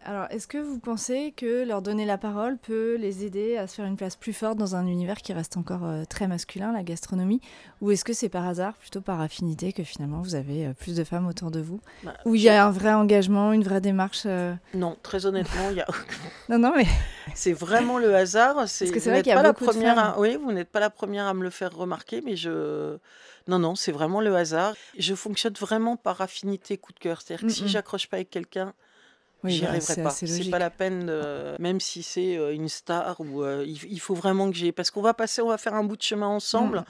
[0.05, 3.75] Alors, est-ce que vous pensez que leur donner la parole peut les aider à se
[3.75, 6.83] faire une place plus forte dans un univers qui reste encore euh, très masculin, la
[6.83, 7.43] gastronomie?
[7.83, 10.97] Ou est-ce que c'est par hasard, plutôt par affinité, que finalement vous avez euh, plus
[10.97, 11.81] de femmes autour de vous?
[12.03, 15.69] Bah, Où il y a un vrai engagement, une vraie démarche euh, Non, très honnêtement,
[15.71, 15.87] il y a...
[16.49, 16.87] Non, non, mais
[17.35, 18.67] c'est vraiment le hasard.
[18.69, 20.15] C'est, que c'est vous vrai qu'il y a pas la beaucoup de première femmes.
[20.15, 22.97] à- Oui, vous n'êtes pas la première à me le faire remarquer, mais je...
[23.49, 24.75] Non, non, c'est vraiment le hasard.
[24.99, 27.21] Je fonctionne vraiment par affinité coup de cœur.
[27.21, 27.69] C'est-à-dire que si Mm, mm.
[27.69, 28.75] j'accroche pas avec quelqu'un,
[29.43, 30.11] oui, j'y bah, arriverai pas.
[30.11, 31.11] C'est pas la peine,
[31.59, 35.03] même si c'est euh, une star ou euh, il, faut vraiment que j'ai, parce qu'on
[35.03, 36.85] va passer, on va faire un bout de chemin ensemble, Mm.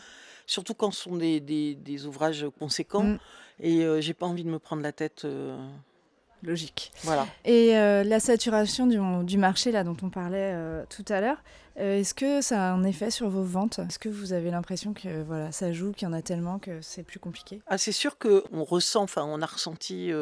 [0.47, 3.05] surtout quand ce sont des, des- des ouvrages conséquents.
[3.05, 3.19] Mm.
[3.61, 5.27] Et euh, j'ai pas envie de me prendre la tête
[6.43, 6.93] logique.
[7.03, 7.27] Voilà.
[7.45, 11.43] Et euh, la saturation du, du, marché là dont on parlait euh, tout à l'heure,
[11.79, 13.79] euh, est-ce que ça a un effet sur vos ventes?
[13.79, 16.81] Est-ce que vous avez l'impression que voilà, ça joue, qu'il y en a tellement que
[16.83, 17.63] c'est plus compliqué?
[17.67, 20.13] Ah, c'est sûr qu'on ressent, enfin, on a ressenti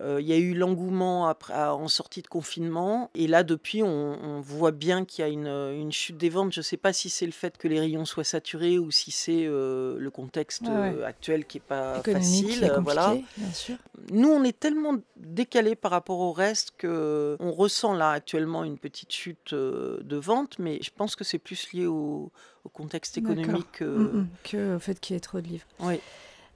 [0.00, 3.10] il y a eu l'engouement en sortie de confinement.
[3.14, 6.52] Et là, depuis, on, voit bien qu'il y a une, chute des ventes.
[6.52, 9.10] Je ne sais pas si c'est le fait que les rayons soient saturés ou si
[9.10, 12.72] c'est euh, le contexte euh, actuel qui n'est pas facile.
[12.80, 13.16] voilà.
[13.36, 13.76] Bien sûr.
[14.12, 18.78] Nous, on est tellement décalé par rapport au reste que on ressent là actuellement une
[18.78, 22.30] petite chute de vente, mais je pense que c'est plus lié au,
[22.72, 24.26] contexte économique mm.
[24.42, 25.66] que au fait qu'il y ait trop de livres.
[25.78, 26.00] Oui.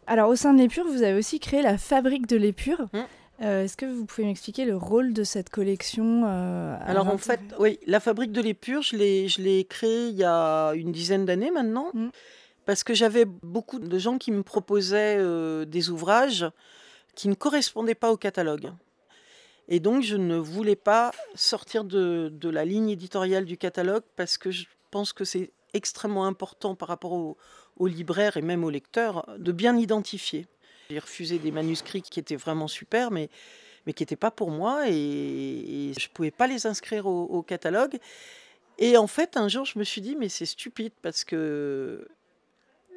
[0.07, 2.89] Alors, au sein de l'épure, vous avez aussi créé la fabrique de l'épure.
[2.93, 2.99] Mmh.
[3.43, 7.41] Euh, est-ce que vous pouvez m'expliquer le rôle de cette collection euh, Alors en fait,
[7.59, 11.91] oui, la fabrique de l'épure, je l'ai créée il y a une dizaine d'années maintenant,
[11.95, 12.11] mm.
[12.67, 16.47] parce que j'avais beaucoup de gens qui me proposaient euh, des ouvrages
[17.15, 18.73] qui ne correspondaient pas au catalogue.
[19.69, 24.51] Et donc je ne voulais pas sortir de, la ligne éditoriale du catalogue parce que
[24.51, 29.53] je pense que c'est extrêmement important par rapport aux libraires et même aux lecteurs de
[29.53, 30.47] bien identifier.
[30.91, 33.31] J'ai refusé des manuscrits qui étaient vraiment super, mais,
[33.87, 37.99] mais qui n'étaient pas pour moi et, je ne pouvais pas les inscrire au, catalogue.
[38.79, 42.09] Et en fait, un jour, je me suis dit, mais c'est stupide parce que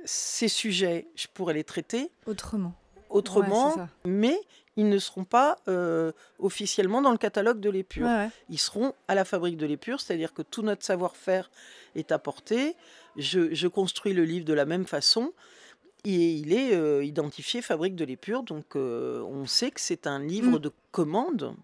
[0.05, 2.73] ces sujets, je pourrais les traiter autrement.
[3.09, 3.75] Autrement,
[4.05, 4.39] mais
[4.75, 8.09] ils ne seront pas euh, officiellement dans le catalogue de l'épure.
[8.49, 11.51] Ils seront à la fabrique de l'épure, c'est-à-dire que tout notre savoir-faire
[11.95, 12.75] est apporté.
[13.15, 15.31] Je, je, construis le livre de la même façon.
[16.05, 20.19] Et il est euh, identifié fabrique de l'épure, donc euh, on sait que c'est un
[20.19, 20.59] livre mm.
[20.59, 21.55] de commande,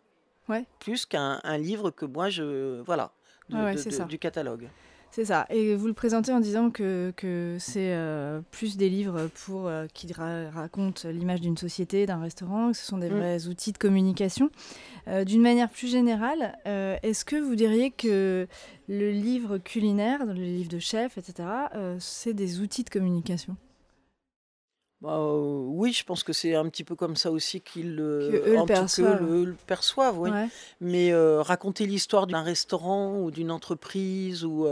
[0.48, 0.66] ouais.
[0.80, 3.12] plus qu'un livre que moi je voilà
[3.50, 4.70] du catalogue.
[5.12, 5.48] C'est ça.
[5.50, 10.08] Et vous le présentez en disant que, que c'est euh, plus des livres pour qui
[10.14, 13.18] racontent l'image d'une société, d'un restaurant, que ce sont des mm.
[13.18, 14.52] vrais outils de communication.
[15.26, 18.48] D'une manière plus générale, est-ce que vous diriez que
[18.88, 21.50] le livre culinaire, le livre de chef, etc.,
[22.00, 23.58] c'est des outils de communication?
[25.02, 28.66] Bah, oui, je pense que c'est un petit peu comme ça aussi qu'ils le, le
[28.66, 29.56] perçoivent.
[29.66, 30.30] perçoivent oui.
[30.82, 34.68] Mais raconter l'histoire d'un restaurant ou d'une entreprise ou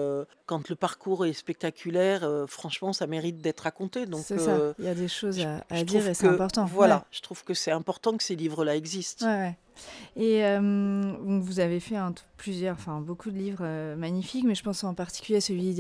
[0.48, 4.08] quand le parcours est spectaculaire, franchement, ça mérite d'être raconté.
[4.08, 4.74] Donc, c'est ça.
[4.80, 6.66] Il y a des choses à, dire et c'est important.
[6.66, 9.28] Voilà, je trouve que c'est important que ces livres-là existent.
[10.16, 11.96] Et euh, vous avez fait
[12.38, 15.76] plusieurs, enfin beaucoup de livres euh, magnifiques, mais je pense en particulier à celui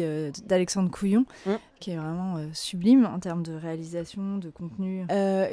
[0.46, 1.52] d'Alexandre Couillon, mmh.
[1.80, 5.06] qui est vraiment euh, sublime en termes de réalisation, de contenu.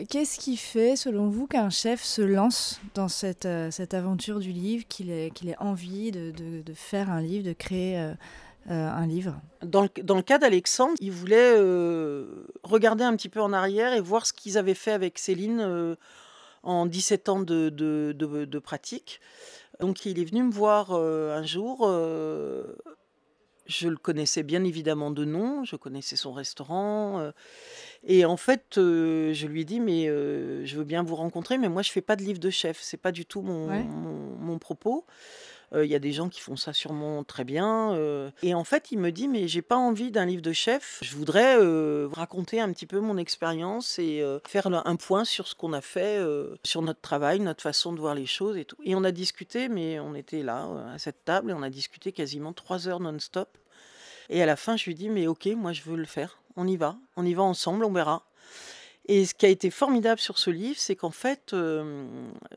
[0.08, 4.84] Qu'est-ce qui fait, selon vous, qu'un chef se lance dans cette, cette aventure du livre,
[4.88, 8.12] qu'il ait, qu'il ait envie de, de, faire un livre, de créer
[8.66, 11.54] un livre dans le, dans le cas d'Alexandre, il voulait
[12.62, 15.96] regarder un petit peu en arrière et voir ce qu'ils avaient fait avec Céline
[16.64, 19.20] en 17 ans de, de, pratique.
[19.80, 21.80] Donc il est venu me voir euh, un jour.
[21.82, 22.76] Euh,
[23.66, 27.20] je le connaissais bien évidemment de nom, je connaissais son restaurant.
[27.20, 27.32] Euh,
[28.04, 31.82] et en fait, je lui ai dit, mais je veux bien vous rencontrer, mais moi
[31.82, 35.06] je fais pas de livre de chef, c'est pas du tout mon, mon, mon propos.
[35.82, 37.98] Il y a des gens qui font ça sûrement très bien.
[38.42, 40.98] et en fait, il me dit, mais j'ai pas envie d'un livre de chef.
[41.02, 41.56] Je voudrais
[42.12, 46.20] raconter un petit peu mon expérience et faire un point sur ce qu'on a fait,
[46.62, 48.76] sur notre travail, notre façon de voir les choses et tout.
[48.84, 52.12] Et on a discuté, mais on était là à cette table et on a discuté
[52.12, 53.48] quasiment trois heures non-stop.
[54.30, 56.38] Et à la fin, je lui dis, mais ok, moi je veux le faire.
[56.56, 58.24] On y va, on y va ensemble, on verra.
[59.06, 61.54] Et ce qui a été formidable sur ce livre, c'est qu'en fait,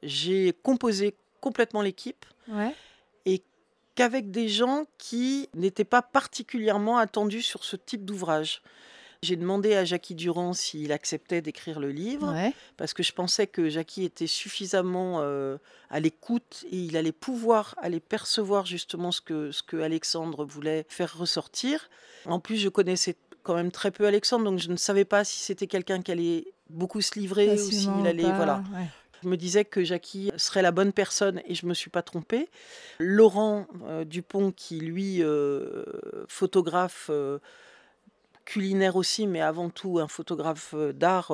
[0.03, 2.25] j'ai composé complètement l'équipe.
[2.47, 2.73] Ouais
[3.97, 8.61] qu'avec des gens qui n'étaient pas particulièrement attendus sur ce type d'ouvrage.
[9.23, 12.31] J'ai demandé à Jackie Durand s'il acceptait d'écrire le livre,
[12.77, 15.57] parce que je pensais que Jackie était suffisamment euh,
[15.89, 20.85] à l'écoute et il allait pouvoir aller percevoir justement ce que, ce que Alexandre voulait
[20.89, 21.89] faire ressortir.
[22.25, 25.39] En plus, je connaissais quand même très peu Alexandre, donc je ne savais pas si
[25.39, 28.31] c'était quelqu'un qui allait beaucoup se livrer ou s'il allait...
[28.31, 28.63] Voilà.
[29.23, 32.01] Je me disais que Jackie serait la bonne personne et je ne me suis pas
[32.01, 32.49] trompée.
[32.99, 35.83] Laurent euh, Dupont, qui lui, euh,
[36.27, 37.39] photographe euh,
[38.45, 41.33] culinaire aussi, mais avant tout un photographe d'art,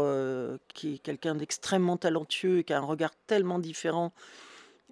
[0.74, 4.14] qui est quelqu'un d'extrêmement talentueux et qui a un regard tellement différent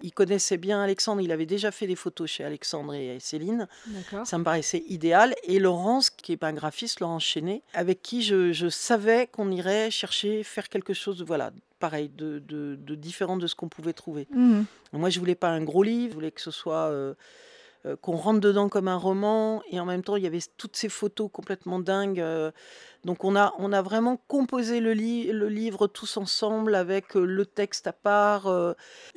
[0.02, 3.68] il connaissait bien Alexandre, il avait déjà fait des photos chez Alexandre et Céline.
[4.24, 5.34] Ça me paraissait idéal.
[5.44, 10.42] Et Laurence, qui est un graphiste, Laurence Chenet, avec qui je, savais qu'on irait chercher,
[10.42, 14.26] faire quelque chose de, voilà, pareil, de, différent de ce qu'on pouvait trouver.
[14.30, 14.62] Mmh.
[14.92, 16.90] Moi, je voulais pas un gros livre, je voulais que ce soit...
[16.90, 17.14] Euh,
[17.86, 20.76] euh, qu'on rentre dedans comme un roman, et en même temps, il y avait toutes
[20.76, 22.20] ces photos complètement dingues.
[22.20, 22.50] euh,
[23.04, 27.24] donc on a, on a vraiment composé le, li- le livre tous ensemble avec euh,
[27.24, 28.46] le texte à part.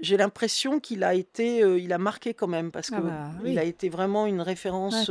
[0.01, 3.59] J'ai l'impression qu'il a été, il a marqué quand même parce que Ah bah, il
[3.59, 5.09] a été vraiment une référence.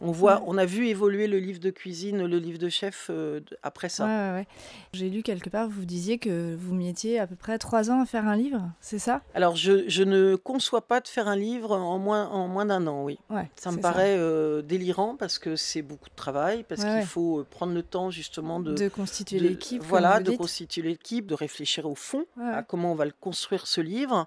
[0.00, 0.44] On voit, Ouais.
[0.46, 4.04] on a vu évoluer le livre de cuisine, le livre de chef euh, après ça.
[4.06, 4.46] ouais, ouais.
[4.92, 8.06] J'ai lu quelque part, vous disiez que vous mettiez à peu près trois ans à
[8.06, 9.22] faire un livre, c'est ça?
[9.34, 12.86] Alors je, je ne conçois pas de faire un livre en moins, en moins d'un
[12.86, 13.18] an, oui.
[13.30, 13.50] Ouais.
[13.56, 17.46] Ça me paraît euh, délirant parce que c'est beaucoup de travail, parce qu'il faut euh,
[17.48, 19.82] prendre le temps justement de, De constituer l'équipe.
[19.82, 23.80] voilà, de constituer l'équipe, de réfléchir au fond à comment on va le construire ce
[23.80, 24.26] livre.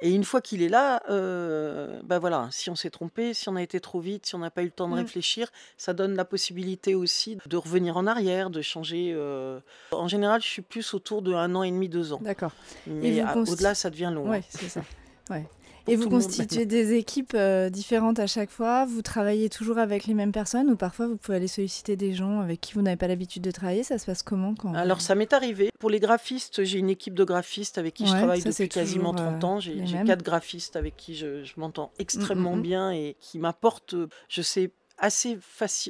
[0.00, 3.56] Et une fois qu'il est là, euh, bah voilà, si on s'est trompé, si on
[3.56, 4.98] a été trop vite, si on n'a pas eu le temps de Mm.
[4.98, 9.12] réfléchir, ça donne la possibilité aussi de revenir en arrière, de changer.
[9.14, 9.58] euh.
[9.92, 12.20] En général, je suis plus autour de un an et demi, deux ans.
[12.20, 12.52] D'accord.
[12.86, 14.30] Mais au-delà, ça devient long.
[14.32, 14.40] Hein.
[14.50, 14.82] c'est ça.
[15.30, 15.46] Ouais.
[15.88, 20.06] Et vous monde, constituez des équipes euh, différentes à chaque fois Vous travaillez toujours avec
[20.06, 22.96] les mêmes personnes ou parfois vous pouvez aller solliciter des gens avec qui vous n'avez
[22.96, 23.84] pas l'habitude de travailler?
[23.84, 25.70] Ça se passe comment quand Alors ça m'est arrivé.
[25.78, 29.12] Pour les graphistes, j'ai une équipe de graphistes avec qui je travaille ça, depuis quasiment
[29.12, 29.60] toujours, 30 euh, ans.
[29.60, 32.62] J'ai quatre graphistes avec qui je, je m'entends extrêmement mm.
[32.62, 35.38] bien et qui m'apportent, euh, je sais assez,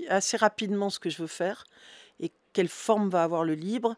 [0.09, 1.65] assez rapidement ce que je veux faire
[2.21, 3.97] et quelle forme va avoir le livre.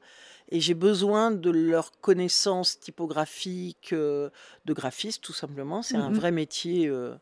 [0.50, 4.30] Et j'ai besoin de leur connaissance typographique euh,
[4.64, 5.82] de graphiste, tout simplement.
[5.82, 6.16] C'est un Mhm.
[6.16, 6.88] vrai métier.
[6.88, 7.14] euh,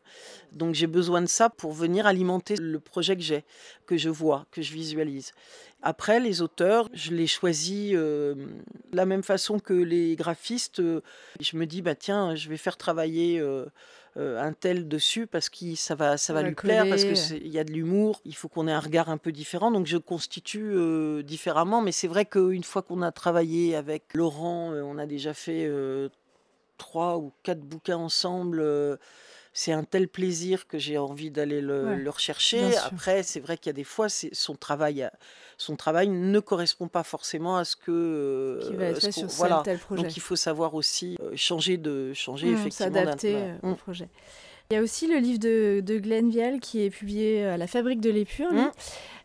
[0.53, 3.43] donc j'ai besoin de ça pour venir alimenter le projet que j'ai,
[3.85, 5.33] que je vois, que je visualise.
[5.81, 8.33] Après, les auteurs, je les choisis euh,
[8.91, 10.79] de la même façon que les graphistes.
[10.79, 11.01] euh,
[11.39, 13.39] je me dis, bah tiens, je vais faire travailler
[14.17, 17.59] euh, un tel dessus parce que ça va, ça va lui plaire, parce qu'il y
[17.59, 19.69] a de l'humour, il faut qu'on ait un regard un peu différent.
[19.69, 21.81] Donc je constitue euh, différemment.
[21.81, 25.69] Mais c'est vrai qu'une fois qu'on a travaillé avec Laurent, euh, on a déjà fait
[26.77, 28.63] trois ou quatre bouquins ensemble.
[29.57, 32.75] Euh, c'est un tel plaisir que j'ai envie d'aller le, Ouais, le rechercher.
[32.77, 35.11] Après, c'est vrai qu'il y a des fois, son travail, a-
[35.57, 39.27] son travail ne correspond pas forcément à ce que qui va être euh, fait sur
[39.27, 39.61] tel voilà.
[39.63, 42.93] tel projet Donc il faut savoir aussi euh, changer de changer Mmh, effectivement.
[42.93, 43.75] S'adapter euh, au Mmh.
[43.75, 44.09] projet.
[44.69, 47.67] Il y a aussi le livre de, de Glenn Vial qui est publié à la
[47.67, 48.51] Fabrique de l'Épure.
[48.51, 48.71] Mmh.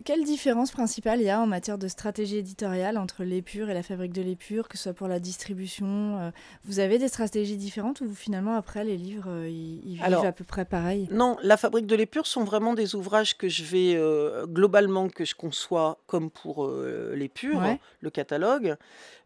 [0.04, 3.82] Quelle différence principale il y a en matière de stratégie éditoriale entre l'Épure et la
[3.84, 6.30] Fabrique de l'Épure, que ce soit pour la distribution euh,
[6.64, 10.32] Vous avez des stratégies différentes ou finalement après les livres euh, ils, ils vivent à
[10.32, 11.08] peu près pareil?
[11.12, 15.24] Non, la fabrique de l'épure sont vraiment des ouvrages que je vais euh, globalement que
[15.24, 17.78] je conçois comme pour euh, l'épure, Ouais.
[18.00, 18.76] le catalogue,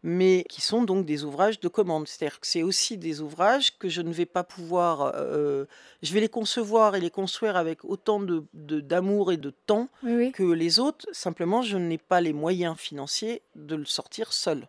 [0.09, 2.07] mais qui sont donc des ouvrages de commande.
[2.07, 5.65] C'est-à-dire que c'est aussi des ouvrages que je ne vais pas pouvoir, euh,
[6.01, 9.89] je vais les concevoir et les construire avec autant de de- d'amour et de temps
[10.03, 10.31] Oui, oui.
[10.31, 11.05] que les autres.
[11.11, 14.67] Simplement, je n'ai pas les moyens financiers de le sortir seul.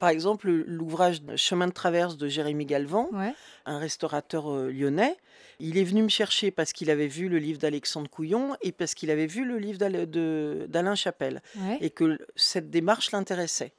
[0.00, 3.32] Par exemple, l'ouvrage Chemin de traverse de Jérémy Galvan, Ouais.
[3.66, 5.16] un restaurateur euh, lyonnais.
[5.60, 8.94] Il est venu me chercher parce qu'il avait vu le livre d'Alexandre Couillon et parce
[8.96, 11.78] qu'il avait vu le livre d'Al- de- d'Alain Chapelle ouais.
[11.80, 13.72] et que cette démarche l'intéressait.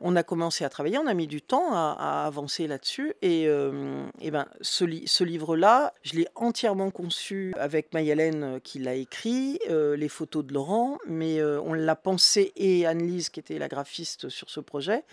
[0.00, 3.14] On a commencé à travailler, on a mis du temps à, avancer là-dessus.
[3.22, 9.58] Et, euh, ben, ce livre-là, je l'ai entièrement conçu avec Mayalène euh, qui l'a écrit,
[9.70, 13.68] euh, les photos de Laurent, mais euh, on l'a pensé, et Annelise qui était la
[13.68, 15.04] graphiste sur ce projet,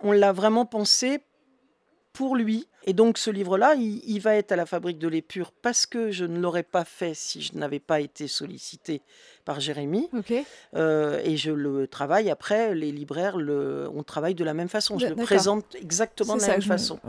[0.00, 1.20] on l'a vraiment pensé
[2.20, 2.66] pour lui.
[2.84, 6.10] Et donc ce livre-là, il, il va être à la Fabrique de l'Épure parce que
[6.10, 9.00] je ne l'aurais pas fait si je n'avais pas été sollicité
[9.46, 10.10] par Jérémy.
[10.76, 14.98] Euh, et je le travaille après, les libraires, le, on travaille de la même façon.
[14.98, 17.00] Je le présente exactement de la même me- façon.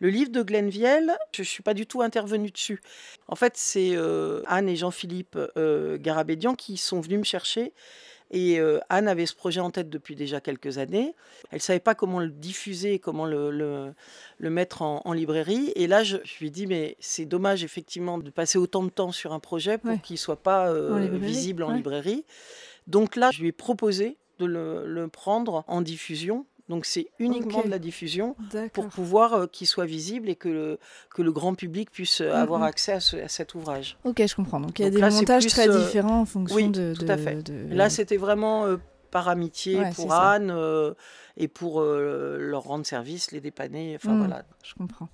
[0.00, 2.80] Le livre de Glenn Viel, je ne suis pas du tout intervenue dessus.
[3.28, 7.72] En fait, c'est euh, Anne et Jean-Philippe euh, Garabédian qui sont venus me chercher.
[8.30, 11.14] Et euh, Anne avait ce projet en tête depuis déjà quelques années.
[11.50, 13.94] Elle ne savait pas comment le diffuser, comment le, le,
[14.38, 15.72] le mettre en, en librairie.
[15.76, 18.90] Et là, je, je lui ai dit, mais c'est dommage effectivement de passer autant de
[18.90, 19.98] temps sur un projet pour Ouais.
[20.02, 21.76] qu'il ne soit pas euh, En visible en ouais.
[21.76, 22.24] librairie.
[22.86, 26.44] Donc là, je lui ai proposé de le, le prendre en diffusion.
[26.68, 28.36] Donc c'est uniquement de la diffusion
[28.74, 30.78] pour pouvoir euh, qu'il soit visible et que le,
[31.14, 33.96] que le grand public puisse euh, avoir accès à, ce- à cet ouvrage.
[34.04, 34.60] Ok, je comprends.
[34.60, 36.68] Donc il y a Donc des là, montages plus, très euh, différents en fonction oui,
[36.68, 37.42] de, tout de- à fait.
[37.42, 38.66] de- Là, c'était vraiment
[39.10, 40.12] par amitié Ouais, pour.
[40.12, 40.54] Anne
[41.38, 43.94] et pour leur rendre service, les dépanner.
[43.96, 44.18] Enfin Mm.
[44.18, 44.42] voilà.
[44.62, 45.08] Je comprends.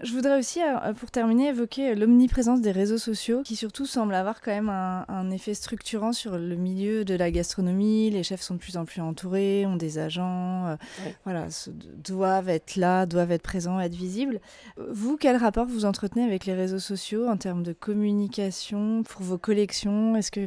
[0.00, 4.40] Je voudrais aussi, euh, pour terminer, évoquer l'omniprésence des réseaux sociaux, qui surtout semble avoir
[4.40, 8.08] quand même un, un effet structurant sur le milieu de la gastronomie.
[8.10, 10.76] Les chefs sont de plus en plus entourés, ont des agents, euh,
[11.24, 14.40] voilà, se- doivent être là, doivent être présents, être visibles.
[14.76, 19.38] Vous, quel rapport vous entretenez avec les réseaux sociaux en termes de communication pour vos
[19.38, 20.14] collections?
[20.14, 20.46] Est-ce que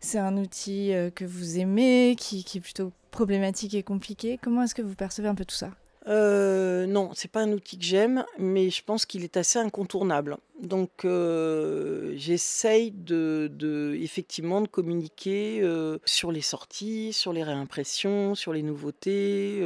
[0.00, 4.38] c'est un outil euh, que vous aimez, qui, qui est plutôt problématique et compliqué?
[4.42, 5.70] Comment est-ce que vous percevez un peu tout ça?
[6.06, 10.36] Euh, non, c'est pas un outil que j'aime, mais je pense qu'il est assez incontournable.
[10.62, 18.34] Donc, euh, j'essaye de, de- effectivement de communiquer euh, sur les sorties, sur les réimpressions,
[18.34, 19.62] sur les nouveautés,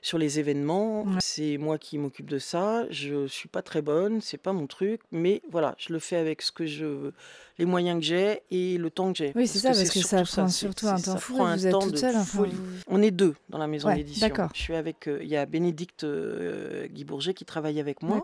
[0.00, 1.02] sur les événements.
[1.04, 1.18] Ouais.
[1.20, 2.84] C'est moi qui m'occupe de ça.
[2.90, 6.40] Je suis pas très bonne, c'est pas mon truc, mais voilà, je le fais avec
[6.42, 7.10] ce que je,
[7.58, 9.32] les moyens que j'ai et le temps que j'ai.
[9.34, 11.36] Oui, c'est ça, parce que ça prend surtout un temps fou.
[11.36, 12.14] Vous êtes toute seule.
[12.16, 12.52] enfin, folie.
[12.52, 14.26] vous- On est deux dans la maison Ouais, d'édition.
[14.26, 14.50] d'accord.
[14.54, 18.16] Je suis avec, il y a Bénédicte euh, Guy Bourget qui travaille avec moi.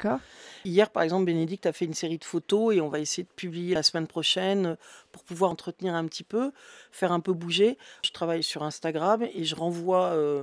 [0.64, 3.32] Hier, par exemple, Bénédicte a fait une série de photos et on va essayer de
[3.36, 4.74] publier la semaine prochaine euh,
[5.12, 6.50] pour pouvoir entretenir un petit peu,
[6.90, 7.78] faire un peu bouger.
[8.02, 10.42] Je travaille sur Instagram et je renvoie euh,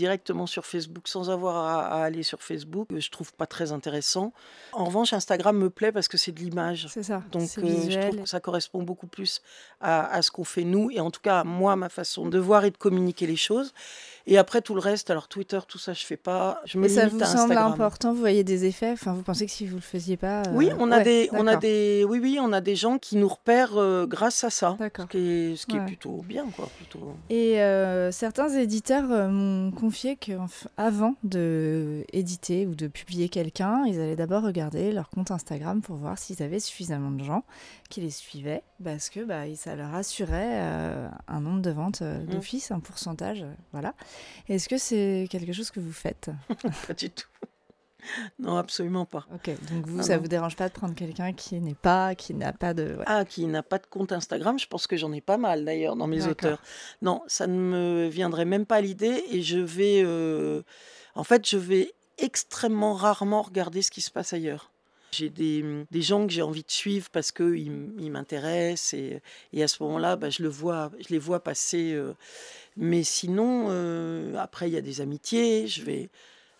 [0.00, 2.88] directement sur Facebook sans avoir à, à aller sur Facebook.
[2.88, 4.32] que Je trouve pas très intéressant.
[4.72, 6.86] En revanche, Instagram me plaît parce que c'est de l'image.
[6.90, 7.22] C'est ça.
[7.32, 9.42] Donc, euh, je trouve que ça correspond beaucoup plus
[9.80, 12.38] à, à ce qu'on fait nous, et en tout cas, à moi, ma façon de
[12.38, 13.72] voir et de communiquer les choses.
[14.26, 16.60] Et après, tout le reste, alors Twitter, tout ça, je fais pas.
[16.64, 18.92] Je me Et ça vous à semble important Vous voyez des effets?
[18.92, 21.28] Enfin, vous pensez que si vous le faisiez pas euh, Oui, on a ouais, des,
[21.32, 24.50] on a des, oui, oui, on a des gens qui nous repèrent euh, grâce à
[24.50, 24.76] ça.
[24.78, 25.06] D'accord.
[25.06, 26.68] Ce qui est, ce qui est plutôt bien, quoi.
[26.76, 27.14] Plutôt.
[27.28, 33.98] Et euh, certains éditeurs euh, m'ont confié qu'avant de éditer ou de publier quelqu'un, ils
[34.00, 37.42] allaient d'abord regarder leur compte Instagram pour voir s'ils avaient suffisamment de gens
[37.88, 42.20] qui les suivaient, parce que bah, ça leur assurait euh, un nombre de ventes euh,
[42.20, 42.26] Mhm.
[42.26, 43.94] d'office, un pourcentage, euh, voilà.
[44.48, 46.30] Est-ce que c'est quelque chose que vous faites?
[46.86, 47.26] Pas du tout.
[48.38, 49.26] Non, absolument pas.
[49.34, 50.22] Ok, donc vous, Ah ça non.
[50.22, 52.96] vous dérange pas de prendre quelqu'un qui n'est pas, qui n'a pas de...
[52.96, 53.04] ouais.
[53.06, 55.96] Ah, qui n'a pas de compte Instagram, je pense que j'en ai pas mal d'ailleurs
[55.96, 56.60] dans mes auteurs.
[57.02, 60.62] Non, ça ne me viendrait même pas à l'idée et je vais, euh,
[61.14, 64.70] en fait, je vais extrêmement rarement regarder ce qui se passe ailleurs.
[65.12, 69.20] J'ai des, des gens que j'ai envie de suivre parce qu'ils ils m'intéressent et,
[69.52, 71.92] et à ce moment-là, bah, je, le vois, je les vois passer.
[71.94, 72.14] euh.
[72.76, 76.10] mais sinon, euh, après, il y a des amitiés, je vais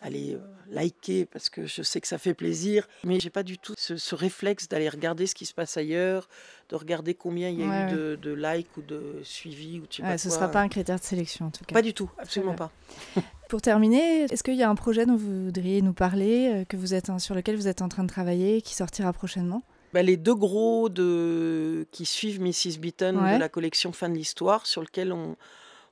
[0.03, 0.39] aller euh,
[0.71, 3.97] liker parce que je sais que ça fait plaisir, mais j'ai pas du tout ce,
[3.97, 6.29] ce réflexe d'aller regarder ce qui se passe ailleurs,
[6.71, 9.85] de regarder combien il y a Ouais, eu de, de likes ou de suivis ou
[9.91, 10.37] je sais Ouais, pas ce quoi.
[10.37, 11.75] sera pas un critère de sélection en tout cas.
[11.75, 12.71] Pas du tout, absolument pas.
[13.51, 16.77] Pour terminer, est-ce qu'il y a un projet dont vous voudriez nous parler, euh, que
[16.77, 19.63] vous êtes sur lequel vous êtes en train de travailler, qui sortira prochainement?
[19.93, 21.85] Bah, les deux gros de...
[21.91, 22.79] qui suivent Mrs.
[22.79, 23.35] Beaton Ouais.
[23.35, 25.37] de la collection Fin de l'Histoire, sur lequel on,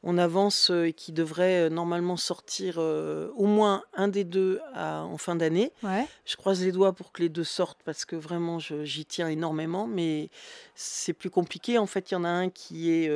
[0.02, 4.60] on avance euh, et qui devrait euh, normalement sortir euh, au moins un des deux
[4.74, 5.72] à- en fin d'année.
[5.82, 6.06] Ouais.
[6.24, 9.86] Je croise les doigts pour que les deux sortent parce que vraiment j'y tiens énormément,
[9.86, 10.30] mais
[10.74, 11.78] c'est plus compliqué.
[11.78, 13.10] En fait, il y en a un qui est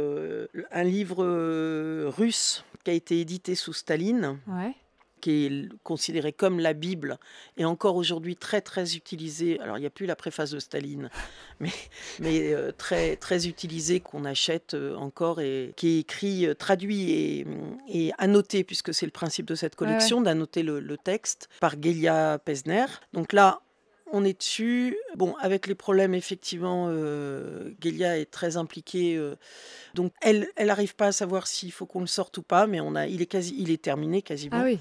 [0.72, 1.24] un livre
[2.08, 4.74] russe qui a été édité sous Staline Ouais.
[5.22, 7.18] Qui est considéré comme la Bible
[7.56, 9.58] et encore aujourd'hui très très utilisé.
[9.60, 11.08] Alors il n'y a plus la préface de Staline,
[11.60, 11.70] mais,
[12.20, 17.10] mais euh, très très utilisé qu'on achète euh, encore et qui est écrit, euh, traduit
[17.12, 17.46] et,
[17.88, 19.94] et annoté puisque c'est le principe de cette Ouais, ouais.
[19.94, 22.84] collection d'annoter le, le texte par Gelia Pesner.
[23.14, 23.60] Donc là.
[24.12, 24.96] On est dessus.
[25.16, 29.16] Bon, avec les problèmes, effectivement, euh, Gelia est très impliquée.
[29.16, 29.36] euh,
[29.94, 32.80] donc, elle, elle n'arrive pas à savoir s'il faut qu'on le sorte ou pas, mais
[32.80, 34.58] on a, il est quasi, il est terminé quasiment.
[34.60, 34.78] Ah oui.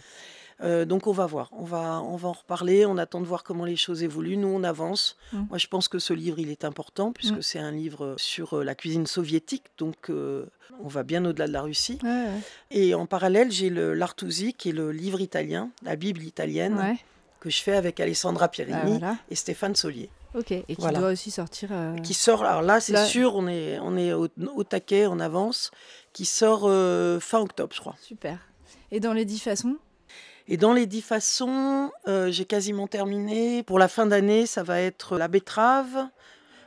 [0.64, 3.44] Euh, donc on va voir, on va, on va en reparler, on attend de voir
[3.44, 5.18] comment les choses évoluent, nous on avance.
[5.34, 5.46] Mm.
[5.50, 7.42] Moi je pense que ce livre il est important puisque Mm.
[7.42, 10.46] c'est un livre sur euh, la cuisine soviétique, donc euh,
[10.84, 11.98] on va bien au-delà de la Russie.
[12.04, 12.40] Ouais, ouais.
[12.70, 16.98] Et en parallèle j'ai l'Artusi qui est le livre italien, la Bible italienne, Ouais.
[17.42, 19.18] Que je fais avec Alessandra Ah, Pierini voilà.
[19.30, 20.52] et Stéphane Solier, Ok.
[20.52, 21.00] Et qui Voilà.
[21.00, 21.70] doit aussi sortir.
[21.74, 25.06] euh, qui sort, alors là c'est Là- sûr, on est, on est au, au taquet,
[25.08, 25.72] on avance,
[26.14, 27.96] qui sort euh, fin octobre je crois.
[28.02, 28.38] Super.
[28.92, 29.76] Et dans les dix façons?
[30.48, 33.64] Et dans les dix façons, euh, j'ai quasiment terminé.
[33.64, 36.08] Pour la fin d'année, ça va être la betterave,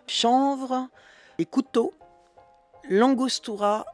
[0.07, 0.89] chanvre,
[1.39, 1.93] les couteaux,
[2.89, 3.85] l'angostura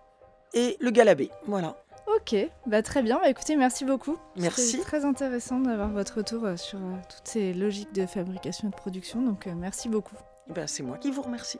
[0.55, 1.31] et le galabé.
[1.47, 1.77] Voilà.
[2.16, 2.35] Ok,
[2.66, 3.18] bah très bien.
[3.18, 4.16] Bah, écoutez, merci beaucoup.
[4.37, 4.62] Merci.
[4.62, 8.70] C'est très intéressant d'avoir votre retour euh, sur euh, toutes ces logiques de fabrication et
[8.70, 9.23] de production.
[9.23, 10.16] Donc, euh, merci beaucoup.
[10.49, 11.59] Ben, c'est moi qui vous remercie.